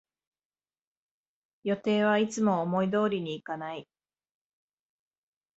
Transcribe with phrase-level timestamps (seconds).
[1.63, 3.87] 予定はいつも思い通りにいかない